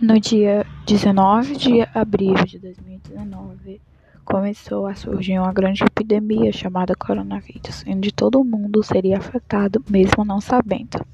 No 0.00 0.20
dia 0.20 0.64
19 0.86 1.56
de 1.56 1.82
abril 1.92 2.34
de 2.46 2.60
2019, 2.60 3.80
começou 4.24 4.86
a 4.86 4.94
surgir 4.94 5.40
uma 5.40 5.52
grande 5.52 5.82
epidemia 5.82 6.52
chamada 6.52 6.94
coronavírus, 6.94 7.82
onde 7.84 8.12
todo 8.12 8.44
mundo 8.44 8.80
seria 8.84 9.18
afetado, 9.18 9.82
mesmo 9.90 10.24
não 10.24 10.40
sabendo. 10.40 11.04